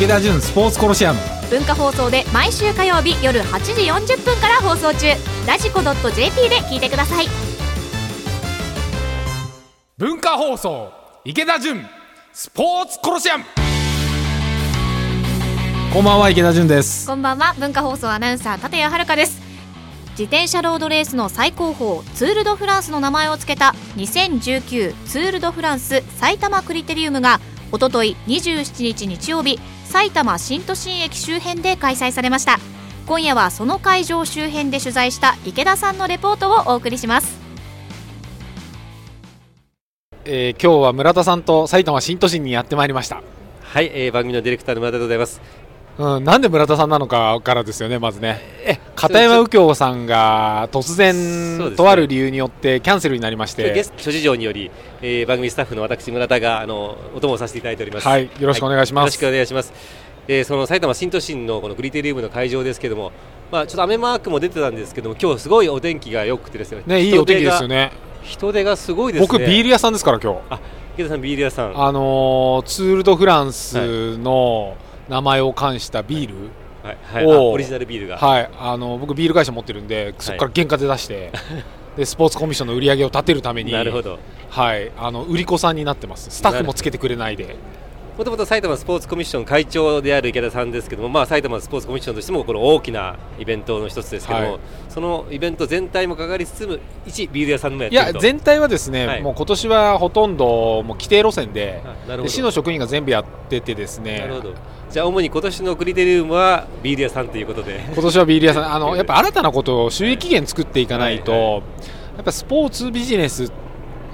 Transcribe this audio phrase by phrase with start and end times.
[0.00, 1.20] 池田純スポーツコロシアム。
[1.50, 5.08] 文化放送で毎週火曜日夜8時40分から放送中。
[5.46, 7.26] ラジコ .jp で聞いてください。
[9.98, 10.90] 文化放送
[11.26, 11.84] 池田純
[12.32, 13.44] スポーツコロシアム。
[15.92, 17.06] こんばんは池田純です。
[17.06, 17.54] こんばんは。
[17.58, 19.42] 文化放送アナウンサー立谷遥です。
[20.12, 27.38] 自転車ロードレースの最高峰ツール・ド・フランスの名前を付けた2019ツール・ド・フランス埼玉クリテリウムが
[27.70, 29.60] おととい27日日曜日
[29.90, 32.60] 埼玉新都心駅周辺で開催されました。
[33.08, 37.40] 今夜はその会場周辺で取材した池田さんのレポートをお送りします。
[40.24, 43.20] えー、今日は村田さんと埼玉新都心にやってまいりました。
[43.62, 45.40] はい、えー、番組のディレクターの村田でございます
[45.98, 48.40] うん、なんで村田さんなのかからですよね、まずね、
[48.94, 54.70] 片山右京さんが突然、ね、とある理由によってキャンセルになりまして、ゲスト諸事情により、
[55.02, 58.08] えー、番組スタッフの私、村田があのお供をさせていただいております。
[58.08, 59.02] はい、よろしくお願いします。
[59.02, 59.72] はい、よろしくお願いします。
[60.28, 63.12] えー、その埼玉新都心のこのグリテリウムの会場ですけども、
[63.50, 66.82] まあちょっと雨マークも出てたんですけども、今日すごいお天気が良くてですね。
[66.86, 67.92] ね、いいお天気ですよね。
[68.22, 69.26] 人手がすごいですね。
[69.26, 70.38] 僕ビール屋さんですから今日。
[70.50, 70.60] あ、
[70.94, 71.82] 池田さんビール屋さん。
[71.82, 74.76] あのー、ツールドフランスの
[75.10, 76.34] 名前を冠したビール？
[76.82, 76.98] はい。
[77.02, 81.40] はい、オリジナルビールが、はい、あの僕ビール会社持ってるんでそこから原価で出して、は
[81.96, 86.30] い、でスポーツコミッションの売り上げを立てるためになるほど、はい、あの売り子さんになってます。
[86.30, 87.56] スタッフもつけてくれないで
[88.16, 101.82] もともと埼玉スポーツコミッション会長である池田さんですけども、まあ、埼玉スポーツコミッションとしてもこの大きなイベントの一つですけども、はい、そのイベント全体もかかりつつ一ビール屋さんもやっていや全体はですね、はい、もう今年はほとんどもう規定路線で
[102.26, 104.20] 市の職員が全部やっててですね。
[104.20, 104.54] なるほど。
[104.90, 107.80] じゃあ主に今年のクリテリウムはビール屋さんということで。
[107.92, 108.74] 今年はビール屋さん。
[108.74, 111.60] あの やっぱ新たなことを収益源作っていかないと、はいはい、や
[112.22, 113.52] っぱスポーツビジネス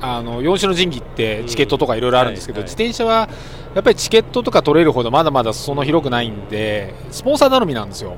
[0.00, 3.28] あの4種の神器ってチケットとかいろいろあるんですけど、自転車は
[3.76, 8.16] やっぱりチケットとか取れるほどまだまだその広くないんでスポンサー頼みなんですよ。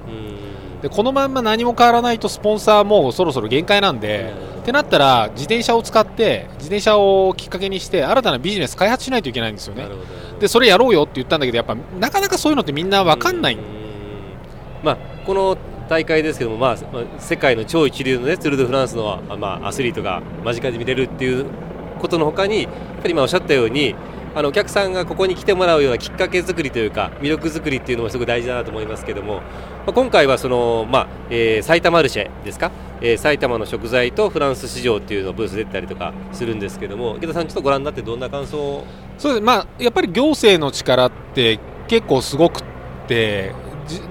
[0.82, 9.88] でこのまま何も変わらないとスポンサーもそろそろ限界なんで、ってなったら自転車を使って自転車をきっかけにして新たなビジネス開発しないといけないんですよね。
[10.38, 13.58] でそれやろうよって言ったんだけどやっぱなかなかそういうのってみんな分かんない。
[14.84, 15.58] まあ、この
[15.88, 16.76] 大会ですけども、まあ、
[17.18, 21.46] 世界の超一流の、ね、ツール・ド・フランスの、まあ、アスリートが間近で見れるっていう
[21.98, 23.96] ことのほかにやっぱり今おっしゃったように
[24.34, 29.42] あのお客さんがここに来てもらうようなきっかけ作りというか魅力作りっていうのもすごく大事だなと思いますけども、ま
[29.88, 38.84] あ、今回はその、まあえー、埼玉マルシェですか、えー、埼玉の食材とフランス市場っていうのをブース出たりとかするんですけども池田さんちょっとご覧になってどんな感想
[39.18, 41.58] そうです、まあ、やっぱり行政の力って
[41.88, 42.62] 結構すごくっ
[43.08, 43.52] て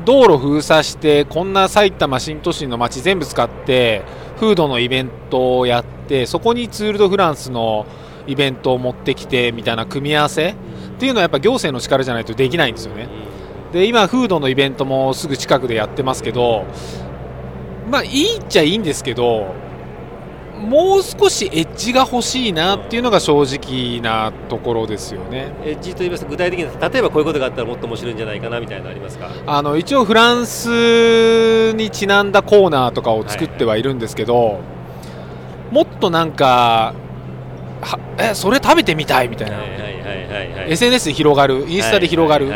[0.05, 4.03] 道路封鎖してこんな埼玉新都心の街全部使って
[4.38, 7.85] フードのイベントをやってそこにツール・ド・フランスの
[8.28, 10.56] イベントを持ってきてみたいな組み合わせっ
[11.00, 13.08] ていうのはやっぱ行政の力じゃないとできないんですよね。
[13.74, 16.66] で今、フードのイベントもすぐ近くでやってますけど
[17.90, 19.54] まあいいっちゃいいんですけど
[20.58, 25.54] もう少しエッジが欲しいなっていうのが正直なところですよね。
[25.64, 29.30] エッジと言いますと具体的に例えばこういうことがあったらもっと面白いんじゃないかなみたいなのありますか？
[29.46, 36.96] あの一応フランスにちなんだコーナーとかを作ってはいるんですけど、はいはい、もっとなんか
[37.82, 39.58] はえそれ食べてみたいみたいな、
[40.68, 42.52] SNS で広がるインスタで広がる、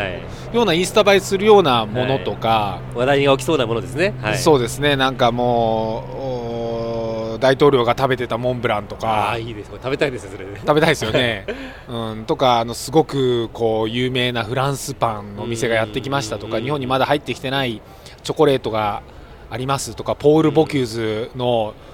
[0.52, 4.96] ようなインスタ映えするようなものとか、はい、話題が起きそうなものですね、はい、そうですね。
[4.96, 9.30] なんかもう大統領が食べてたモンブランとか。
[9.30, 9.70] あいいです。
[9.70, 11.46] 食べたいですそれ、ね、食べたいですよね、
[11.88, 16.60] うん、とかあのすごくこう有名なフランスパンの店がやってきましたとか。
[16.60, 17.80] 日本にまだ入ってきてない
[18.22, 19.02] チョコレートが
[19.50, 20.14] ありますとか。
[20.14, 21.91] ポール・ボキューズの、うん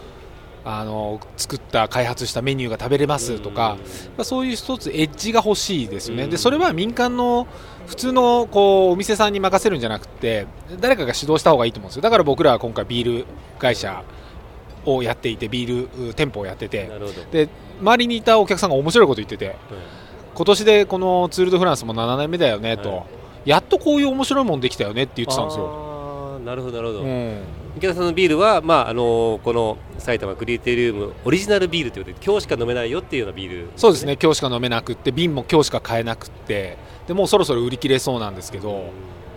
[0.65, 3.77] あの作った開発したメニューが食べれますとか、
[4.17, 7.47] まあ、そういう一つエッジが欲しいですよね、でそれは民間の
[7.87, 10.47] 普通のこうお店さんに任せるんじゃなくて
[10.81, 12.03] 誰かが指導した方がいいと思うんですよ。
[12.03, 13.27] だから僕らは今回ビール
[13.59, 14.03] 会社
[14.85, 16.91] をやっていてビール店舗をやってて
[17.33, 17.49] で
[17.81, 19.57] 周りにいたお客さんが面白いこと言ってて、
[20.35, 23.07] 今年でこのツール・ド・フランスも7年目だよねと、
[23.45, 25.88] やっとこういう面白いもんできたよねって言ってたんですよ。
[26.49, 27.43] なるほどなるほど、うん
[27.77, 38.91] 池田さんのビールは、まあ、あのこの埼玉クリテリウムオリジナルビールということで今日しか飲めないよっていうようなビール、ね、そうですね今日しか飲めなくて瓶も今日しか買えなくてでもうそろそろ売り切れそうなんですけど、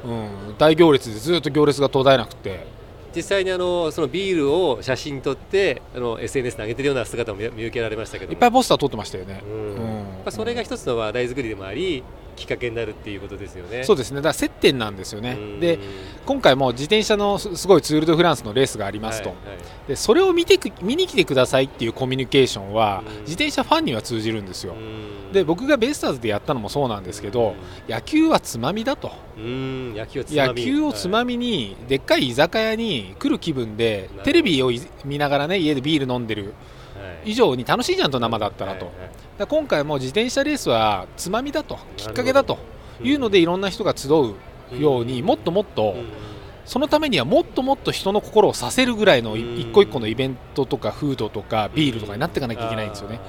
[0.05, 2.65] うん、大行列でずっと行列が途絶えなくて。
[3.13, 9.75] 実際にあのそのビールを写真撮ってあの SNS に上げてるような姿も見受けられましたけどいっぱいポスター撮ってましたよね、うん。
[9.75, 12.05] まあ、それが一つの話題作りでもあり
[12.35, 13.83] きっかけになるっていうことですよね。
[13.83, 14.17] そうですね。
[14.17, 15.31] だから接点なんですよね。
[15.31, 15.59] うん。
[15.59, 15.79] で
[16.25, 19.57] 今回も自転車のすすごいツール・ド・フランスのレースがありますと、はいはい。
[19.87, 23.21] でそれを見てく見に来てくださいっていうコミュニケーションはうん。
[23.21, 24.73] 自転車ファンには通じるんですよ。
[24.73, 25.31] うん。
[25.31, 27.55] で僕がベイスターズでやったのもそうなんですけど
[27.87, 29.11] 野球はつまみだと。
[29.37, 29.95] うん。
[29.95, 36.53] 野球をつま野み球をつまみにでっかい居酒屋に来る気分でテレビをい見ながらね家でビール飲んでるはい
[37.25, 38.91] 以上に楽しいじゃんと生だったらと、
[39.37, 42.57] ら今回も自転車レースはつまみだときっかけだと
[43.01, 46.05] いうのでいろんな人が集うようにもっともっとうん。
[46.65, 53.19] そのためにはもっともっと人の心をさせるぐらいの一個一個のイベントとかフードとかビールとかになっていかなきゃいけないんですよね。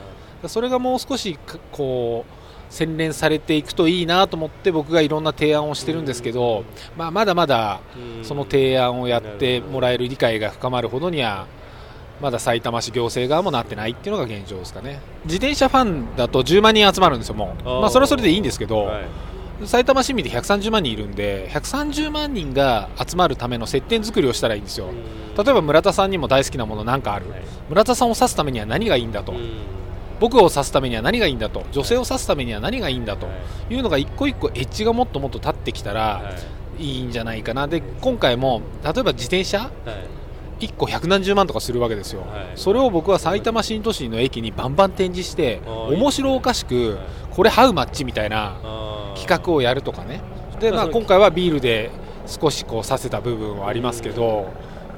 [0.47, 6.65] それがもう少しかこう洗練されていくといいなと思って僕がいろんな提案をしてるんですけど、
[6.97, 8.25] まあ、まだまだうん。
[8.25, 11.47] その提案をやってもらえる理解が深まるほどには
[12.23, 15.01] まだ埼玉市行政側もなってないっていうのが現状ですかね。
[15.25, 17.65] 自転車ファンだと10万人集まるんですよもう。
[17.65, 19.67] まあそれはそれでいいんですけど、はい。
[19.67, 24.87] 埼玉市民で130万人いるんで130万人が集まるための接点作りをしたらいいんですよ。
[25.37, 27.29] 例えば村田さんにも大好きなものなんかある。
[27.29, 27.43] はい。
[27.69, 29.33] 村田さんを指すためには何がいいんだと。
[29.33, 29.51] うん。
[30.21, 31.65] 僕を指すためには何がいいんだと。
[31.73, 33.27] 女性を指すためには何がいいんだと。
[33.27, 33.33] は
[33.69, 33.75] い。
[33.75, 36.33] いうのが一個一個エッジがもっともっと立ってきたらは
[36.79, 36.85] い。
[36.85, 37.67] いいんじゃないかな。
[37.67, 40.22] で今回も例えば自転車はい
[40.67, 42.31] 1個百何十万とかするわけですよ、はい。
[42.57, 46.99] それを僕は埼玉新都心の駅にバンバン展示して面白おかしくはい。
[47.31, 48.59] これハウマッチみたいな
[49.17, 50.21] 企画をやるとかね。
[50.61, 51.91] で、まあ、今回はビールで
[52.27, 54.53] 少しこうさせた部分はありますけど、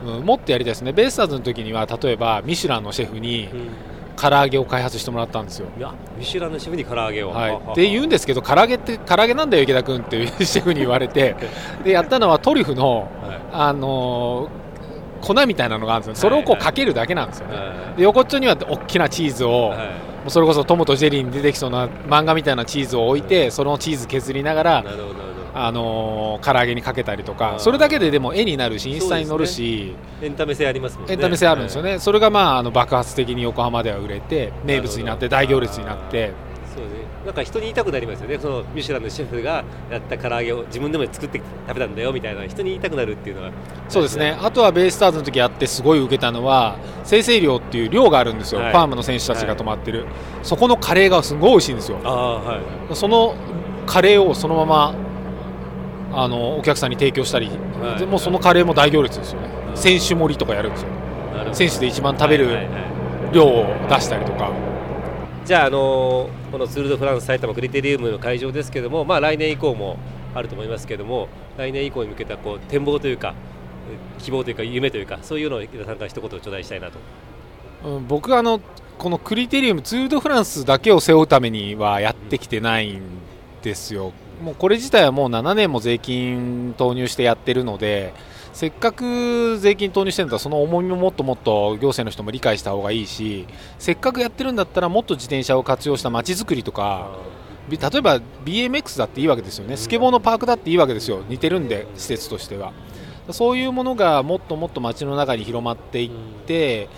[0.05, 0.93] うん、もっとやりたいですね。
[0.93, 3.69] ベイスターズの時には例えばミシュランのシェフにうん。
[4.17, 5.67] 唐揚げを開発してもらったんですよ。
[5.77, 7.31] いやミシュランのシェフに唐揚げを。
[7.31, 7.75] はい、はは。
[7.75, 11.35] で言うんですけど唐揚げって唐揚げなんだよ池田君っていう シェフに言われて。
[11.83, 13.41] でやったのはトリュフの、はい。
[13.53, 14.64] あのー
[15.25, 16.31] 粉みたいなのがあるんですよ。
[16.31, 17.63] それをこうかけるだけなんですよね、は
[17.95, 19.79] いで横っちょには大きなチーズを、はい。
[19.79, 24.85] もうそれこそトムとジェリーに出てきそうな漫画みたいなチーズを置いて、そのチーズ削りながら
[25.55, 27.59] あのー唐揚げにかけたりとあかー。
[27.61, 31.13] それだけででも絵になるしインスタに載るし、エンタメ性ありますもんね。
[31.13, 36.33] エンタメ性あるんですよね、それがまああの爆発的に横浜では売れて名物になって大行列になって
[37.25, 38.39] なんか人に言いたくなりますよね。
[38.39, 43.51] そのミシュランのシェフがやった唐揚げを自分でも作って食べたんだよみたいな人に言いたくなるっていうのは。
[43.89, 44.37] そうですね。
[44.41, 48.73] あとはベイスターズの時やってすごい受けたのは生成寮っていう寮があるんですよ、はい。
[48.73, 50.05] ファームの選手たちが泊まってる、
[50.43, 51.99] そこのカレーがすごい美味しいんですよ。
[52.05, 52.61] ああはい。
[52.95, 53.35] その
[53.87, 54.95] カレーをそのまま
[56.13, 57.99] あのお客さんに提供したり、はい。
[58.01, 59.77] でもうそのカレーも大行列ですよね、うん。
[59.77, 60.89] 選手盛りとかやるんですよ。
[61.53, 62.75] 選手で一番食べるはいはいはい。
[63.33, 64.51] 量を出したりとか、
[65.45, 69.99] じゃあ、あのーこのツール・ド・フランス埼玉クリテリウムの会場ですけども、まあ、来年以降も
[70.37, 73.35] あると思いますけども来年以降に向けたこう展望というか
[74.21, 77.01] 希望というか夢というかそういうのを池田さんから一言頂戴したいなと。
[77.85, 78.61] うん僕はあの
[78.99, 83.03] このクリテリウムツール・ド・フランスだけを背負うためにはやってきてないん
[83.61, 88.15] ですよ、もうこれ自体はもう7年も税金投入してやってるので
[88.55, 93.47] せっかく税金投入してるんだったらその重みももっともっと行政の人も理解した方がいいし
[93.79, 97.19] せっかくやってるんだったらもっと自転車を活用した街づくりとか
[97.69, 99.77] び例えば BMX だっていいわけですよね。
[99.77, 101.23] スケボーのパークだっていいわけですよ。
[101.29, 102.73] 似てるんで施設としては。
[103.31, 106.11] そういうものがもっともっと街の中に広まっていっ
[106.47, 106.91] て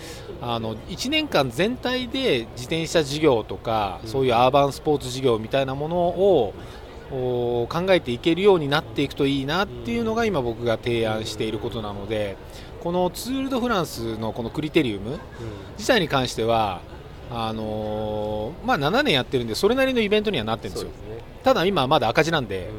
[0.43, 6.09] あの1年間全体で自転車事業とかうんそういうアーバンスポーツ事業みたいなものを
[6.49, 6.55] お
[7.11, 12.37] 考えていけるようになっていくといいなっていうのが今僕が提案していることなので
[12.83, 15.19] このツール・ド・フランスのこのクリテリウム
[15.77, 16.81] 自体に関しては
[17.31, 20.91] あのーまあ、7年やってるんでそれなりのイベントにはなってるんですよ。
[21.43, 22.71] ただ今はまだ赤字なんで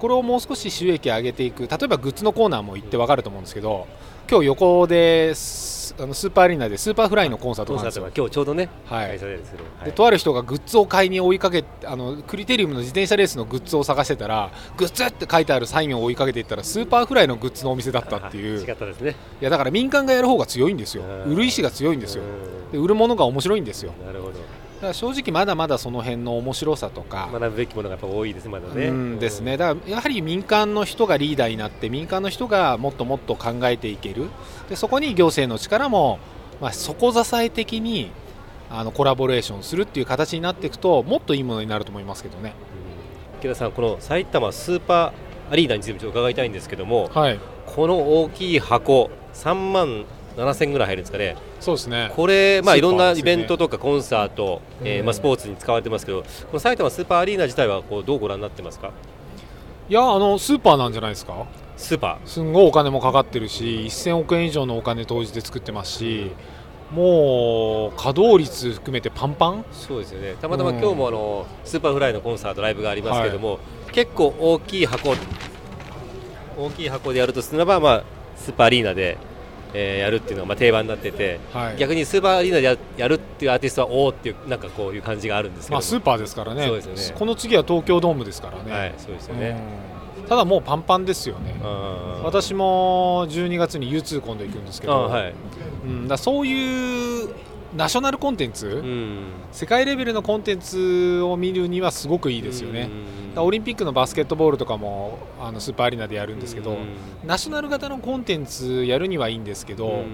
[0.00, 3.86] これをもう少し収益上げていく例えばグッズのコーナーも行って分かると思うんですけど
[4.28, 9.18] 今日横ですあのスーパーアリーナで Superfly のコンサートが今日ちょうどね、はい。
[9.18, 18.58] でとある人がグッズを買いに追いかけあのクリテリウムの自転車レースのグッズを探してたらグッズって書いてあるサインを追いかけていったら Superfly のグッズのお店だったっていう。
[18.58, 19.14] 違ったですね。
[19.40, 21.04] いやだから民間がやる方が強いんですよ。
[21.04, 21.32] うん。
[21.32, 22.24] 売る意志が強いんですよ。
[22.24, 23.92] うで売るものが面白いんですよ。
[23.92, 24.40] んなるほど。
[24.94, 28.86] 正直まだまだその辺の面白さとか、学ぶべきものがやっぱ多いですね、まだね。
[28.88, 34.28] うんですねだからやはり民間の人がリーダーになって民間の人がもっともっと考えていける
[34.68, 36.18] でそこに行政の力も、
[36.60, 38.10] まあ、底支え的に
[38.70, 42.54] あのコラボレーションするっていう形になっていくともっといいものになると思いますけどね。
[42.80, 42.86] うん
[43.38, 52.12] 池田さん、この埼玉スーパーアリーナについて伺いたいんですけども、はいこの大きい箱、3万7000ぐらい入るんですかね、そうですね。
[52.14, 58.90] これ、まあ、いろんなイベントとかコンサート、えーうんまあ、スポーツに使われてますけど、この埼玉スーパーアリーナ自体はこうどうご覧になってますか、
[59.88, 61.46] いやあのスーパーなんじゃないですか？
[61.76, 66.30] スーパすんごいお金もかかってるし1000億円以上のお金投じて作ってますし
[66.90, 69.64] もう稼働率含めてパンパン？
[69.72, 70.34] そうですよね。
[70.40, 75.14] たまたま今日もあの、 Superfly のコンサートライブがありますけども、はい、結構大きい箱
[76.56, 78.04] 大きい箱でやるとすれば、まあ、
[78.36, 79.18] スーパーアリーナで、
[79.78, 86.66] えー、やるっていうのがまあ定番になってて、はい、逆にスーパーアリーナでややるっていうアーティストはおおっていうなんかこういう感じがあるんですけど、まあ、スーパーですからね。
[86.66, 87.18] そうですよね。
[87.18, 89.60] この次は東京ドームですからね、はい、そうですよね、
[90.28, 91.54] ただもうパンパンですよね。
[92.24, 95.34] 私も12月に U2 今度行くんですけど、はい。
[95.84, 97.28] うん、だそういう
[97.74, 102.88] ナショナルコンテンツ、うん、世界レベルのコンテンツを見るにはすごくいいですよね、
[103.36, 106.78] オリンピックのバスケットボールとかもあのスーパーアリーナでやるんですけど、
[107.24, 110.04] ナショナル型のコンテンツやるにはいいんですけど、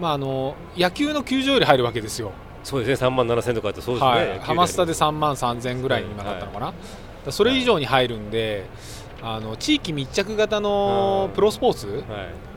[0.00, 2.32] まあ、あの野球の球場より入るわけですよ。
[2.64, 3.08] そうですね。
[3.08, 6.74] 3万7000とかってそうですね、はい、ハマスタで3万3000ぐらいに今なったのかな、は
[7.28, 8.64] い、それ以上に入るんで、
[9.26, 12.04] あの地域密着型のプロスポーツ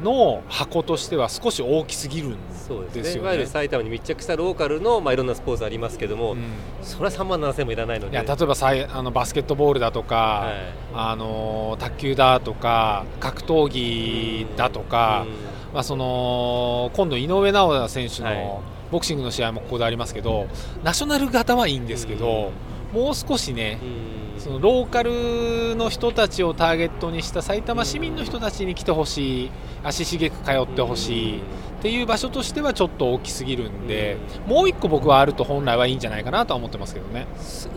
[0.03, 6.43] の箱としては少し大きすぎるんですよね、ね、いわゆる埼玉に密着したローカルの、まあ、いろんなスポーツありますけども、うん、
[6.81, 8.11] それは3万7000もいらないので。
[8.11, 10.55] いや例えばさいあのバスケットボールだとか、はい、
[10.93, 15.25] あの卓球だとか格闘技だとか、
[15.69, 20.47] うん、まあ、その今度、井上尚弥選手のボクシングの試合もここでありますけど
[20.83, 22.51] ナショナル型はいいんですけど、
[22.93, 23.79] うん、もう少しね、
[24.39, 29.51] そのローカルの人たちをターゲットにした埼玉市民の人たちに来てほしい。
[29.83, 31.41] 足しげく通ってほしい。
[31.79, 34.17] っていう場所としてはちょっと大きすぎるんで
[34.47, 37.27] もう一個僕はあると本来はいいんじゃないかなとは思ってますけどね。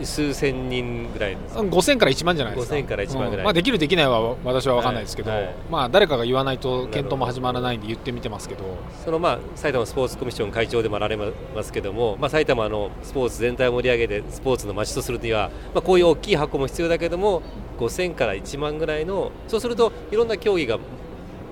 [0.03, 2.05] 数千人ぐらい5000か？
[2.05, 2.75] ら1万じゃないですか。
[2.75, 5.43] 5000から1万ぐらい、うん、まあ、できるできないは私は分かんないですけど、はい。
[5.43, 8.63] はい、まあ、誰かが言わないと検討も始まらないんで言ってみてますけど。
[9.05, 11.31] そのまあ埼玉スポーツコミッション会長でもあられま
[11.63, 17.43] すけども、まあ、埼玉のスポーツ全体を盛り上げてスポーツの街とするには、まあ、こういう大きい箱も必要だけども
[17.79, 20.79] 5000から1万ぐらいのそうするといろんな競技が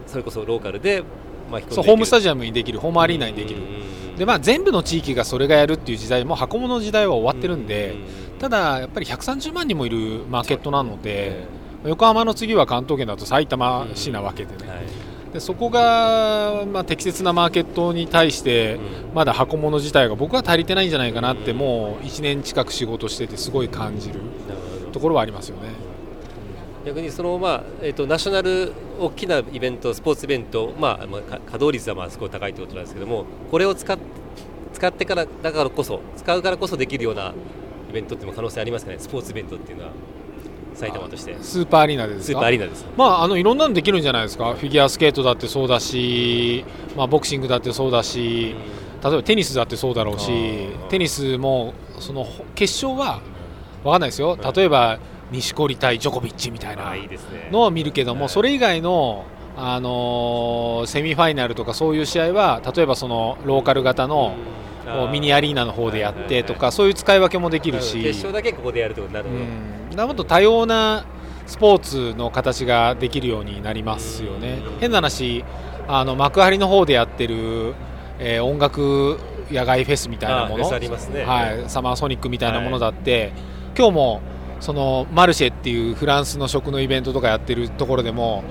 [0.08, 1.04] それこそローカルで
[1.70, 2.80] そうホームスタジアムにできる。
[2.80, 3.62] ホームアリーナにできる。
[4.20, 7.96] で、まあ、全部の地域がそれがやるっていう時代も箱物の時代は終わってるんで
[8.38, 11.48] ただやっぱり130万人もいるマーケットなので
[11.86, 14.86] 横浜の次は関東圏だと埼玉市なわけでね、
[15.32, 18.78] でそこが、まあ、適切なマーケットに対して
[19.16, 24.20] まだ箱物自体が僕は足りてないんじゃないかなってもう1年近く仕事しててすごい感じる
[24.92, 25.70] ところはありますよね。
[26.86, 33.98] 逆にその、まあえーと、ナショナル大きなイベントスポーツイベント、まあまあ、稼働率はまあすごい高いということなんですけどもこれを使っ
[34.74, 37.34] 使ってからだからこそ使うからこそできるような
[37.90, 39.00] イベントっていう可能性ありますかね？
[39.00, 39.92] スポーツイベントっていうのは
[40.76, 41.36] 埼玉として。
[41.42, 42.86] スーパーアリーナですスーパーアリーナです。
[42.96, 44.54] まああのいろんなのできるんじゃないですか？
[44.54, 46.64] フィギュアスケートだってそうだし、
[46.96, 48.56] まあ、ボクシングだってそうだし、
[49.04, 53.20] 例えばテニスだってそうだろうしテニスもその決勝は
[53.84, 54.38] 分かんないですよ。
[54.56, 55.00] 例えば、
[55.32, 56.94] 錦織対ジョコビッチみたいな
[57.52, 59.26] のを見るけども、それ以外の、
[59.58, 64.36] あのー、セミファイナルとかそういう試合は例えばそのローカル型の
[65.12, 68.02] ミニアリーナの方でやってとかそういう使い分けもできるし。
[68.02, 71.06] 決勝だけここでやるとなるほど、もっと多様な
[71.46, 74.60] スポーツの形ができるようになりますよね。
[74.80, 75.44] 変な話
[75.88, 77.74] あの幕張の方でやってる、
[78.20, 79.20] えー、音楽
[79.52, 83.34] 野外フェスみたいなもの、ね、はい、サマーソニックみたいなものだって、はい、
[83.76, 84.22] 今日も
[84.60, 88.44] そのマルシェっていうフランスの食のイベントとかやってるところでも、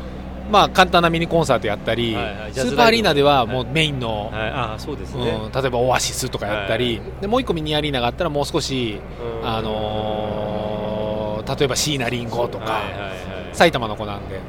[0.51, 4.51] まあ、簡単なミニコンサートやったり、はいはい、スーパーアリーナではもうメインの、はい。
[4.51, 9.01] あそうですね、うん、例えばオアシスとかやったり、でもう一個ミニアリーナがあったらもう少し、
[9.43, 13.13] あのー、例えば椎名林檎とか、はいはいはい、
[13.53, 14.45] 埼玉の子なんで、はい、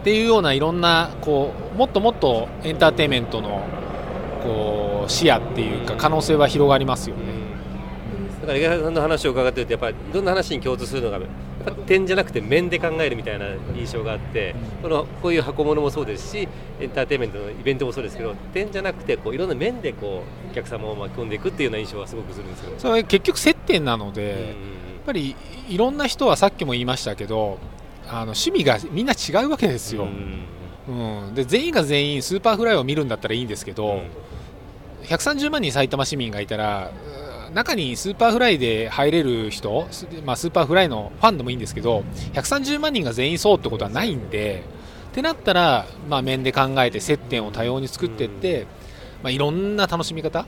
[0.00, 3.62] っていうようないろんなこうもっともっとエンターテインメントの
[4.42, 7.41] こう視野っていうか可能性は広がりますよね。
[8.42, 11.20] だから、江川さんの話を伺ってると、やっぱりどんな話に共通するのが、
[11.86, 13.46] 点じゃなくて面で考えるみたいな
[13.76, 16.48] 印象があって、このこういう箱物もそうですし、
[16.80, 22.78] エンターテインメントのイベントもそうですけど、点じゃなくてこう、いろんな面でこうお客様を巻き込んでいくっていうような印象はすごくするんですけど。
[22.78, 24.34] それ結局、接点なので、やっ
[25.06, 25.36] ぱり
[25.68, 27.58] いろんな人はさっきも言いましたけど、
[28.08, 30.08] あの趣味がみんな違うわけですよ。
[30.88, 30.90] う
[31.30, 36.90] ん、で全員が全員 Superfly を見るんだったらいいんですけど、うん、130万人埼玉市民がいたら
[37.54, 39.86] 中に Superfly で入れる人、
[40.24, 44.64] まあ、 Superfly のファンでもいいんですけど130万人が全員そうってことはないんで
[45.10, 48.66] ってなったら、まあ、面で考えて接点を多様に作っていって、
[49.22, 50.46] まあ、いろんな楽しみ方、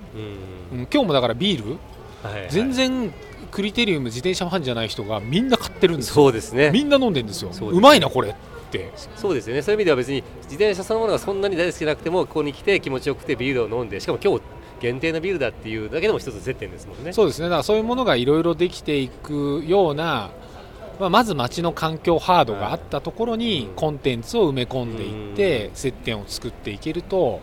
[0.72, 1.78] うん、今日もだからビール、
[2.22, 3.12] はいはい、全然
[3.50, 6.14] クリテリウム自転車ファンじゃない人がみんな買ってるんですよ。
[6.14, 6.72] そうですね。
[6.72, 7.50] みんな飲んでるんですよ。
[7.68, 8.34] うまいなこれっ
[8.72, 8.92] て。
[9.14, 9.62] そうですよね。
[9.62, 14.42] そういう意味では別に自転車そのものがそんなに大好きなくてもここに来て気持ちよくてビールを飲んでしかも今日
[14.84, 17.14] 限定のビルだっていうだけでも一つ接点ですもんね。
[17.14, 17.46] そうですね。
[17.46, 20.30] だからそういうものがいろいろできていくような、
[21.00, 27.40] まあ、まず街の環境ハードがあったところにコンテンツを埋め込んでいって接点を作っていけると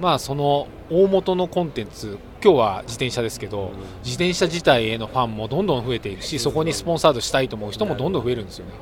[0.00, 8.72] まあ、その大元のコンテンツ今日は自転車ですけど、自転車自体へのファンもどんどん増えているしそこにスポンサードしたいと思う人もどんどん増えるんですよね。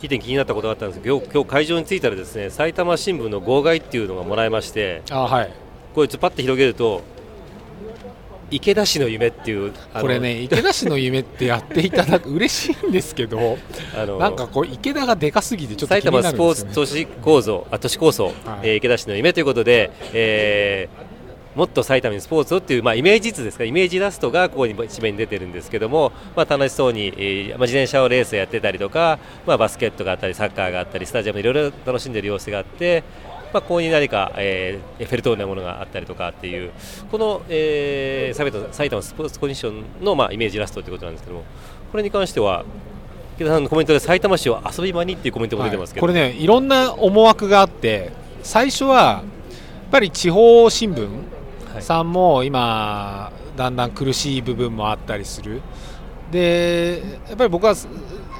[0.00, 5.52] 一点気になったことがあったんですけど今日会場に着いたらですね埼玉新聞の号外っていうのがもらえましてあ、はい、
[5.94, 7.02] こいつパッと広げると
[8.50, 13.58] 池田市の夢っていうこれね池田市の夢ってやっていただく嬉しいんですけど
[13.94, 33.04] あのなんかこう池田がでかすぎてちょっと、ね、埼玉スポーツ都市構造あ都市構想、はい、えー、池田市の夢ということで、えー、もっと埼玉にスポーツをっていう、まあ、イメージ図ですかイメージラストがここに一面に出てるんですけども、まあ、楽しそうに、えーまあ、自転車をレースやってたりとか、まあ、バスケットがあったりサッカーがあったりスタジアムいろいろ楽しんでいる様子があって
[33.52, 36.70] まあ、ここに何か、えー、エッフェル塔のようなものがあったりとかっていう
[37.10, 41.44] この、えー、埼玉スポーツコンディションの、まあ、イメージラストということなんですけども
[41.90, 42.64] これに関しては
[43.36, 48.12] 池田さんのコメントで埼玉市を遊び場にっていうコメントも出てますけど、はい、これねいろんな思惑があって
[48.42, 51.08] 最初はやっぱり地方新聞
[51.80, 55.62] さんも今、だんだん苦しい部分もあったりする。
[56.30, 57.74] でやっぱり僕は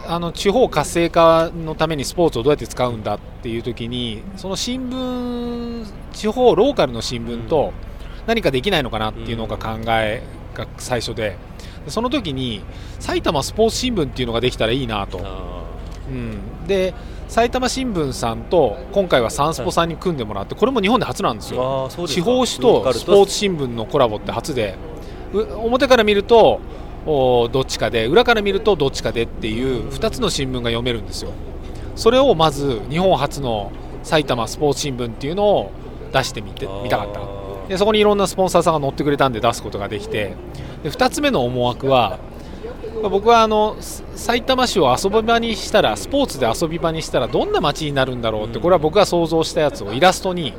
[0.08, 7.74] あの地方活性化のためにスポーツをどうやって使うんだっていう時にその新聞地方ローカルの新聞と
[8.26, 10.22] 何かできないのかなっていうのが考え
[10.54, 11.36] が最初で。
[11.86, 12.62] その時に
[12.98, 15.18] 埼玉スポーツ新聞っていうのができたらいいなと、
[16.08, 16.92] うん、で
[17.28, 21.88] 埼玉新聞さんと今回はサンスポさんに組んでもらってこれも日本で初なんですよ。
[22.06, 24.76] 地方紙とスポーツ新聞のコラボって初で。
[25.32, 26.60] 表から見ると
[27.08, 28.06] どっちかで。
[28.06, 31.30] 裏から見るとどっちかでっていう2つの新聞が読めるんですよ。
[31.96, 33.72] それをまず日本初の
[34.02, 35.72] 埼玉スポーツ新聞っていうのを
[36.12, 37.20] 出してみてみたかった。
[37.68, 40.34] でそこにいろんなスポンサーさんが乗ってくれたんで出すことができて。
[40.82, 42.18] で2つ目の思惑は
[43.10, 50.52] 僕はあの埼玉市を遊び場にしたらスポーツで遊び場にしたらどんな街になるんだろうってこれは僕が想像したやつをイラストに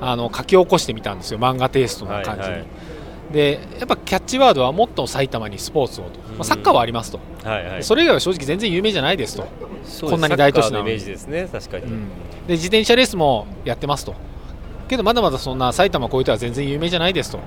[0.00, 1.38] あの書き起こしてみたんですよ。
[1.38, 2.38] 漫画テイストの感じに。
[2.38, 2.83] はいはい
[3.34, 9.48] でやっぱキャッチワードはもっと埼玉にスポーツをと、まあ、サッカーはありますと、はいはい、それ以外は正直全然有名じゃないですと。
[10.08, 11.48] こんなに大都市なのイメージですね。
[11.50, 12.08] 確かに、うん、
[12.46, 14.14] で自転車レースもやってますと。
[14.88, 17.40] けどまだまだそんな埼玉超えては全然有名じゃないですと。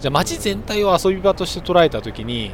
[0.00, 2.50] じゃあ街全体を遊び場として捉えた時に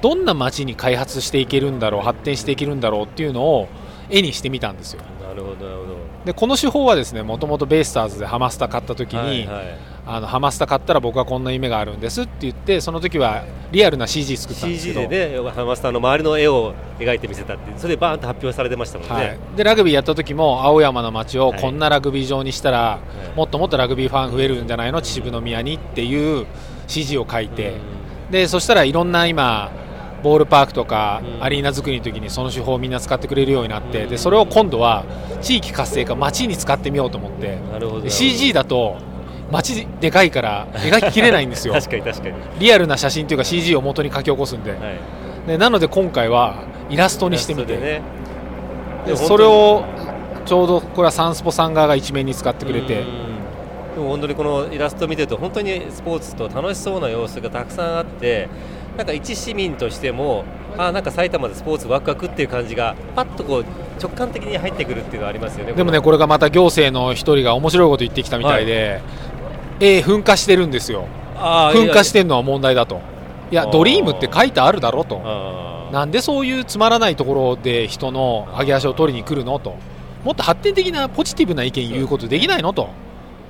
[0.00, 3.68] どんな街に開発していけるんだろう発展していけるんだろうっていうのを
[4.08, 5.02] 絵にしてみたんですよ。
[5.20, 5.96] なるほどなるほど。
[6.24, 15.00] でこの手法はですねもともとベイスターズでハマスタ買った時に、はいはい、あのハマスタ買ったら僕はこんな夢があるんですって言ってその時はリアルな CG 作ったんですけど。
[15.00, 17.76] CG でねハマスタの周りの絵を描いてみせたって。
[17.76, 22.98] それでバーンと発表されてましたもんね、はい、でラグビーやった時も青山の街をこんなラグビー場にしたら、は
[23.34, 25.02] い、もっともっとラグビーファン増えるんじゃないの？
[25.02, 26.46] 秩父宮にっていう
[26.86, 27.74] CG を書いて、
[28.30, 29.72] でそしたらいろんな今
[30.22, 35.04] ボールパークとかアリーナ作りの時にその手法をみんな使ってくれるようになってでそれを今度は
[35.42, 37.58] 地域活性化街に使ってみようと思って。
[38.08, 38.96] CG だと
[39.50, 41.74] 街でかいから描ききれないんですよ。
[41.74, 42.34] 確かに確かに。
[42.58, 44.70] リアルな写真というか CG を元に書き起こすんで。
[44.70, 44.80] はい、
[45.48, 48.02] でなので今回はイラストにしてみて、ね、
[49.06, 49.84] でそれを
[50.44, 53.04] ちょうどこれはサンスポさん側が一面に使ってくれて。
[53.96, 58.46] でも本当にこのイラスト見てると本当にスポーツと楽しそうな様子がたくさんあって
[58.98, 60.44] なんか一市民としても
[60.76, 63.64] あなんか埼玉でスポーツワクワクっていう感じがパッとこう
[64.00, 69.02] 直感的に入ってくるっていうのはありますよねでもねこれがまた行政の一人が面白いこと言ってきたみたいで、はい、
[69.80, 71.06] えー、噴火してるんですよ。
[71.36, 73.00] 噴火してるのは問題だと。
[73.50, 75.20] いやドリームって書いてあるだろうと
[75.92, 79.76] なんでそういうつまらないところで人の上げ足を取りに来るのと。
[80.24, 82.88] もっと発展的なポジティブな意見言うことできないのと。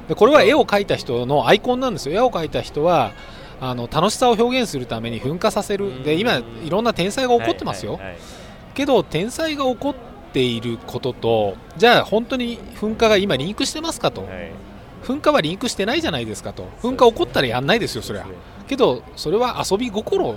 [0.09, 2.17] でこれは絵を描いた人のアイコンなんですよ。
[2.17, 3.13] 絵を描いた人は
[3.61, 6.05] あの楽しさを表現するために噴火させる。
[6.05, 8.21] で今いろんな天災が起こってますよ、はいはいはい、
[8.75, 9.95] けど天災が起こっ
[10.33, 14.53] ていることとじゃあ本当に噴火が今リンクしてますかと、はい、
[15.07, 16.69] 噴火はリンクしてないじゃないですかと。
[16.83, 18.27] 噴火起こったらやんないですよそりゃ。
[18.67, 20.35] けどそれは遊び心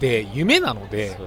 [0.00, 1.18] で夢なので、ね、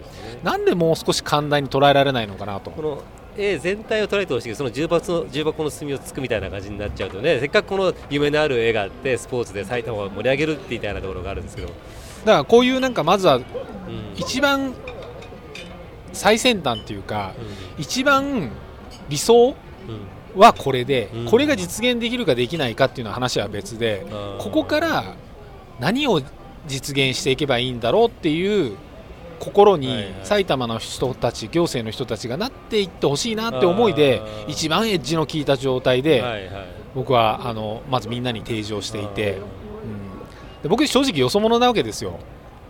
[0.44, 3.02] なんでもう少し寛大に捉えられないのかなと。
[3.36, 11.70] 絵全体を捉えてほしいけどその重箱の重箱の隅をつくみたいな感じになっちゃうとねせっかくこの夢のある絵があってスポーツで埼玉を盛り上げるみたいなところがあるんですけど。
[11.70, 11.78] だか
[12.26, 13.40] らこういうなんかまずは
[14.16, 14.74] 一番
[16.12, 17.34] 最先端っていうか、
[17.78, 18.52] うん、一番
[19.10, 19.56] 理想
[20.36, 25.16] はこれで、うん、これが実現できるかできないかっていうのは話は別で、うん、ここから
[25.80, 26.22] 何を
[26.68, 28.78] 実現していけばいいんだろうっていう
[29.40, 36.24] 心に埼玉の人たち、行政の人たちがなっていってほしいなって思いで一番エッジの効いた状態で
[36.96, 39.42] 僕はあのまずみんなに提示をしていて、うん、
[40.64, 42.20] で僕正直よそ者なわけですよ。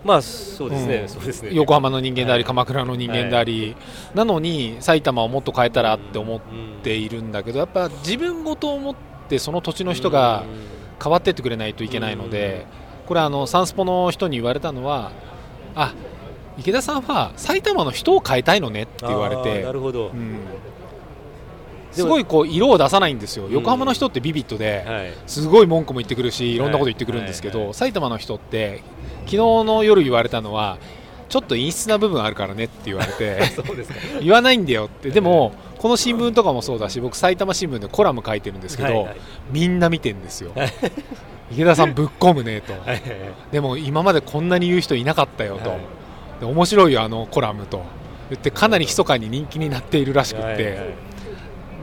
[0.04, 1.50] まあそうですね、うん、そうですね。
[1.54, 3.76] 横浜の人間であり、鎌倉の人間であり、
[4.14, 6.42] なのに埼玉をもっと変えたらって思っ
[6.84, 10.44] ているんだけどやっぱ自分ごと思っってその土地の人が
[11.02, 12.68] 変わってってくれないといけないので、
[13.08, 15.12] これあのサンスポの人に言われたのは
[15.76, 15.94] あ
[16.58, 20.40] 池田さんは埼玉の人を変えたいのねって言われてなるほど、うん、
[21.94, 25.14] すごいこう色を出さないんですよ、横浜の人ってビビッドで、はい。
[25.28, 26.58] すごい文句も言ってくるしい。
[26.58, 28.82] ろんなこと言ってくるんですけど、埼玉の人って
[29.26, 30.78] 昨日の夜言われたのは
[31.30, 33.40] ちょっと陰湿な部分あるからねって言われて
[34.22, 35.10] 言わないんだよって。
[35.10, 39.08] でもこの新聞とかもそうだし僕埼玉新聞でコラム書いてるんですけど、
[39.52, 40.52] みんな見てんですよ。
[41.52, 42.74] 池田さんぶっ込むねと。
[43.52, 45.78] でも今までこんなに言う人いなかったよと、は
[46.52, 47.84] 面白いよあのコラムと。
[48.30, 50.96] 言ってかなり密かに人気になっているらしくって、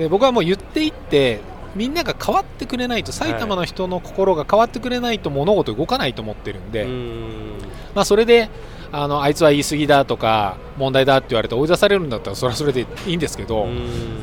[0.01, 1.41] で僕はもう言っていって
[1.75, 7.59] みんなが変わってくれないと埼玉の人の心が変わってくれないと物事動かないと思ってるんで、うーん。
[7.95, 8.49] まあ、それで
[8.93, 13.67] あのあいつは言い過ぎだとか問題だって言われて追い出されるんだったらそれはそれでいいんですけど、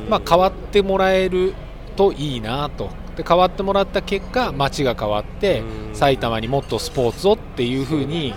[0.09, 1.53] まあ、変わってもらえる
[1.95, 2.89] といいなと。
[3.15, 5.95] で変わってもらった結果街が変わってうん。
[5.95, 8.33] 埼玉にもっとスポーツをっていうふうに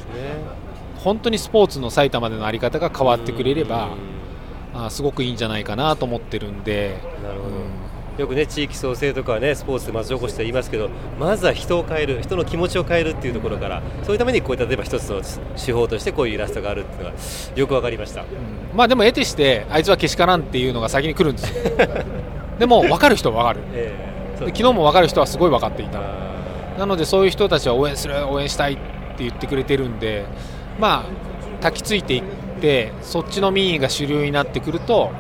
[0.99, 3.89] 本当にスポーツの埼玉での在り方が変わってくれれば
[4.75, 6.99] あすごくいいんじゃないかなと思ってるんで。
[7.23, 15.23] なるほど、うんよくね地域創生とかねスポーツで町おこしと言いますけどまずは人を変える人の気持ちを変えるっていうところからそういうためにこう例えば一つの
[15.57, 17.17] 手法としてこういうイラストがあるっていうのが
[17.57, 18.25] よくわかりました。
[18.75, 21.71] まあでも得てしてあいつはけしからんっていうのが先に来るんですよ。
[22.59, 23.61] でも分かる人は分かる。
[23.73, 25.99] ええそうで昨日も分かる人はすごい分かっていた。
[26.01, 26.03] あ
[26.79, 28.81] なのでそういう人たちは応援する応援したいって
[29.25, 30.25] 言ってくれてるんで
[30.79, 32.23] まあ焚きついていっ
[32.61, 35.11] てそっちの民意が主流になってくると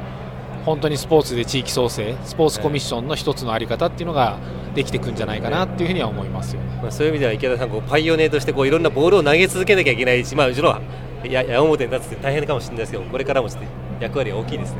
[0.65, 4.39] 本当にスポーツで地域創生スポーツコミッションの一つの在り方っていうのが
[4.75, 6.69] できてくんじゃないかなっていうふうには思いますよね。
[6.79, 10.83] ーまあ、そういう意味では池田さんこうパイオニアとしてこういろんなボールを投げ続けなきゃいけないし、まあ、もちろん
[11.29, 13.69] や矢面に立つって大変かもしれないですけどこれからもちょっと
[14.01, 14.79] 役割が大きいですね。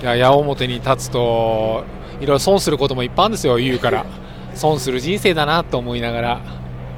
[0.00, 1.84] いや矢面に立つと
[2.20, 4.04] いろいろ損することもいっぱいあるんですよ言うから。
[4.54, 6.40] 損する人生だなと思いながら。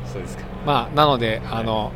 [0.07, 0.45] そうですか。
[0.67, 1.93] まあなのであの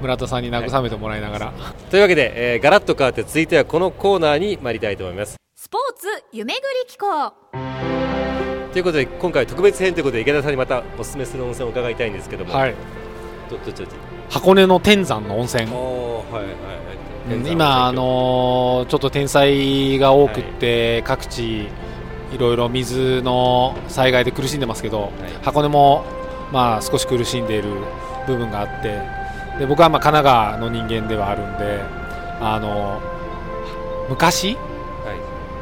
[0.00, 1.52] 村田さんに慰めてもらいながら、
[1.90, 5.36] というわけで、えーガラッと変わって続いてはこのコーナーに参りたいと思います。
[5.56, 7.32] スポーツ夢ぐり機構。
[8.72, 12.74] ということで今回特別編ということで池田さんにまたおすすめする温泉を伺いたいんですけども、はい、
[13.48, 13.90] どどっちどっち？
[14.30, 15.64] 箱根の天山の温泉。
[15.64, 16.46] はいはい
[17.46, 25.10] 今、あのーちょっと天災が多くって、各地いろいろ水の災害で苦しんでますけど、
[25.42, 26.04] 箱根も、
[26.52, 27.70] まあ、少し苦しんでいる
[28.26, 29.00] 部分があって
[29.58, 31.80] で僕はまあ神奈川の人間ではあるんで、
[32.40, 33.00] あの
[34.08, 34.54] 昔？
[34.54, 34.60] は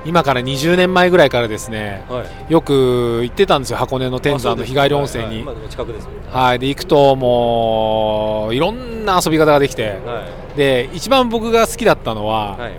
[0.05, 2.53] 今から20年前ぐらいからですねいはい。
[2.53, 5.45] よく行ってたんですよ箱根の天山の日帰り温泉に。
[5.45, 6.59] はい。
[6.59, 10.57] で行くともういろんな遊び方ができてはい。
[10.57, 12.73] で一番僕が好きだったのは、はい。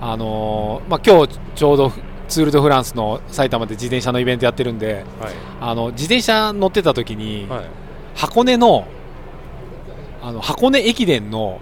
[0.00, 1.92] あのーまあ、今日ちょうど
[2.28, 5.04] ツール・ド・フランスの埼玉で自転車のイベントやってるんではい。
[5.60, 7.64] あの自転車乗ってた時に、はい。
[8.14, 8.86] 箱根の
[10.22, 11.60] あの箱根駅伝の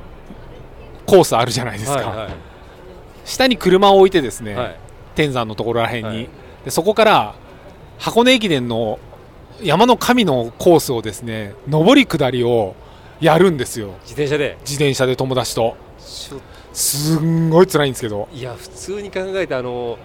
[1.06, 2.28] コースあるじゃないですか、はい
[3.28, 4.76] 下に車を置いてですね、はい。
[5.14, 6.28] 天山のところらへんに、はい。
[6.64, 7.34] でそこから
[7.98, 8.98] 箱根駅伝の
[9.62, 12.74] 山の神のコースをですね上り下りを
[13.20, 13.88] やるんですよ。
[14.04, 14.56] 自転車で？
[14.60, 15.76] 自転車で友達と。
[16.72, 18.30] すんごい辛いんですけど。
[18.32, 19.98] いや普通に考えてあの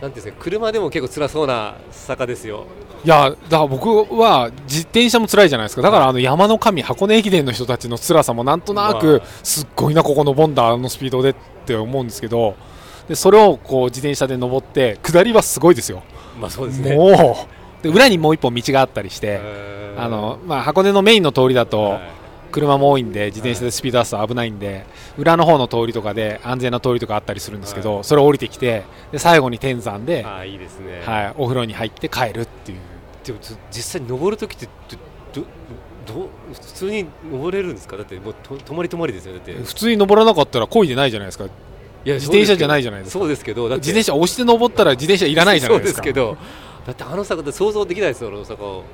[0.00, 2.66] なんていうんですか車でも結構辛そうな坂ですよ
[3.02, 5.82] いやだから僕は自転車も辛いじゃないですか。
[5.82, 9.26] だからあの山の神箱根駅伝の人たちの辛さもなんとなまくあ。
[9.42, 11.34] すっごいなここ登んだあのスピードでっ
[11.64, 12.56] て思うんですけど
[13.08, 16.02] でそれをこう自転車で登って下りはすごいですよ。
[16.38, 16.94] まあそうですね。
[16.94, 17.82] もう。
[17.82, 20.02] で裏にもう一本道があったりしてえー。
[20.02, 22.19] あの、まあ、箱根のメインの通りだと、はい
[22.50, 24.84] 車も多いんで自転車でスピード出すと危ないんで、
[25.16, 31.02] 裏の方の通りとかで安全な通りとかあったりするんですけど、それを降りてきてで最後に天山で、あーいいですね。
[31.04, 32.78] はい、お風呂に入って帰るっていう。
[33.24, 34.66] でもつ実際に登るときって
[35.32, 35.46] どど
[36.06, 37.96] ど普通に登れるんですか？
[37.96, 39.52] だってもうと泊まり泊まりですよだって。
[39.52, 41.44] 普通に登らなかったら漕いでないじゃないですか。
[41.44, 41.48] い
[42.08, 43.18] や自転車じゃないじゃないですか。
[43.18, 46.02] そうですけど自転車押して登ったら自転車いらないじゃないですか。
[46.02, 46.36] そうですけど
[46.86, 48.84] だってあの坂って想像できないですよあの坂を。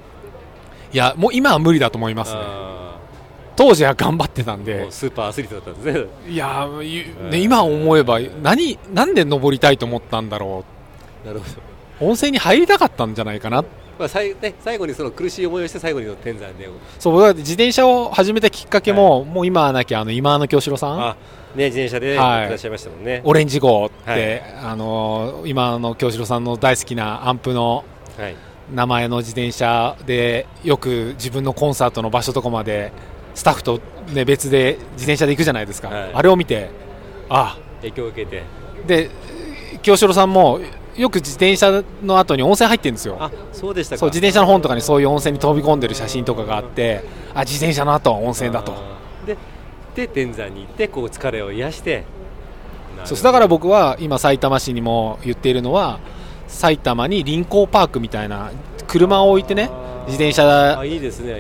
[0.93, 2.41] いやもう今は無理だと思いますね。
[2.43, 2.99] あ
[3.57, 4.87] 当時は頑張ってたんで。
[4.87, 6.07] うスーパーアスリートだったんですね。
[6.29, 6.69] いや
[7.31, 10.65] ね今思えば何なんで登りたいと思ったんだろ
[11.25, 11.53] なるほど。
[12.07, 13.65] う温泉に入りたかったんじゃないかな。
[13.99, 16.69] まあ最ね、最後にその苦しい思いをして最後にの天山で。
[16.99, 21.01] そう僕は自転車を始めたきっかけも、もう今はなきゃあの今の京志郎さん。
[21.01, 21.17] あ
[21.55, 22.49] ね自転車でいはい。
[22.51, 24.43] らっしゃいましたもんね、オレンジ号って、はい。
[24.63, 27.85] あの今の京志郎さんの大好きなアンプの
[28.19, 28.37] はい。
[28.75, 32.91] 名前の自転車でよく自分のコンサートの場所とかまで
[33.37, 33.81] スタッフと、
[34.13, 36.11] ね、別で自転車で行くじゃないですか、はい。
[36.15, 36.71] あれを見て
[37.29, 38.43] あ影響を受けて。
[38.87, 39.11] で
[39.83, 40.59] 京志郎さんも
[40.97, 43.19] よく自転車の後に温泉入ってるんですよ。
[43.21, 44.01] あそうでしたか。
[44.01, 48.75] そう自転車の本とかにそういう温泉に飛び込んでる写真とかがあってあ自転車の後は温泉だと。
[49.27, 49.37] で
[49.95, 52.05] で天山に行ってこう疲れを癒して。
[53.05, 56.01] そうだから僕は今埼玉市にも言っているのは
[56.49, 58.51] 埼玉に臨港パークみたいな
[58.87, 59.71] 車を置いてね
[60.07, 60.81] 自転車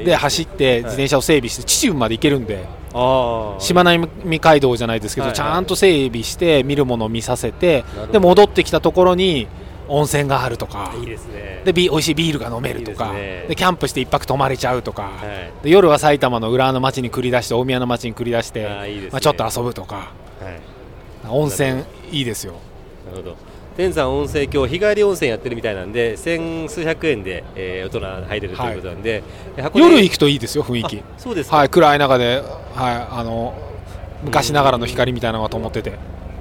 [0.05, 2.65] で走って自転車を整備して秩父まで行けるんで。
[3.59, 9.49] しまなみ海道じゃないですけどはいちゃんと整備して見るものを見させてで戻ってきたところに
[9.89, 10.93] 温泉があるとか。
[10.99, 11.63] いいですね。
[11.65, 13.13] でビ美味しいビールが飲めるとか。
[13.13, 15.03] でキャンプして一泊泊まれちゃうとか。
[15.03, 15.11] は
[15.61, 15.65] い。
[15.65, 18.67] で夜は埼玉の浦和の街に繰り出して大宮の街に繰り出して
[19.13, 19.97] まあちょっと遊ぶとか。
[19.97, 21.29] はい。
[21.29, 22.55] 温泉いいですよ。
[23.05, 23.37] なるほど
[23.77, 29.23] 天山温泉郷日帰り温泉やってるみたいなんで千数百円で、えー大人入れるということなんで、
[29.63, 29.85] 箱根。
[29.85, 30.99] 夜行くといいですよ雰囲気。
[30.99, 32.43] あそうですか、はい暗い中で
[32.75, 33.55] はいあの
[34.25, 35.83] 昔ながらの光みたいなのが灯って。
[35.83, 35.93] て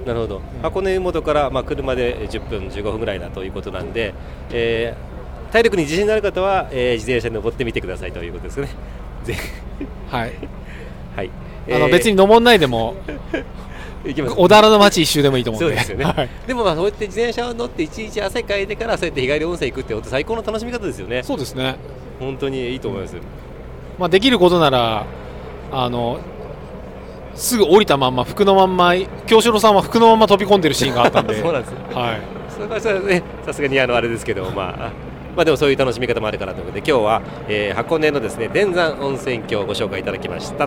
[0.06, 0.40] なるほど。
[0.62, 4.14] 箱根湯本から、まあ、車で10分15分ぐらいだということなんで、
[4.50, 5.16] えー
[5.52, 8.68] 体力に自信のある方は、えー自転車に登ってみてくださいということですね。
[9.24, 9.34] ぜ
[10.10, 10.32] はい。
[11.16, 11.30] はい、
[11.72, 12.94] あの別に登んないでも
[14.14, 15.76] 小田原の街一周でもいいと思うんで。
[15.76, 16.28] そうですよね、はい。
[16.46, 21.22] でもまあそうやって自転車を乗っていちいち汗かいてからそうやって日帰り温泉行くって本当最高の楽しみ方ですよね。
[21.22, 21.76] そうですね。
[22.18, 23.16] 本当にいいと思います、
[23.98, 25.06] まあ、できることなら
[25.70, 26.20] あの
[27.34, 28.94] すぐ降りたまんま服のまんま
[29.26, 31.34] 京志郎さんは服のまま飛び込んでるシーンがあったんで。
[31.40, 34.92] そうなんですはい、それはねさすがにあのあれですけどまあ
[35.36, 40.66] まあでもそういう楽しみ方もあるかなということで今日は、えー箱根のですね天山温泉郷をご紹介いただきました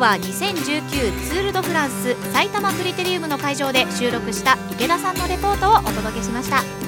[0.00, 6.79] は2019ツール・ド・フランス埼玉クリテリウムの会場で収録した池田さんのレポートをお届けしました。